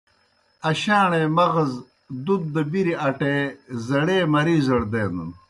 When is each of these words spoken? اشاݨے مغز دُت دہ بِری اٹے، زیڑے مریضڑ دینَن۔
اشاݨے 0.69 1.21
مغز 1.37 1.71
دُت 2.25 2.41
دہ 2.53 2.61
بِری 2.71 2.93
اٹے، 3.07 3.35
زیڑے 3.85 4.17
مریضڑ 4.33 4.81
دینَن۔ 4.91 5.29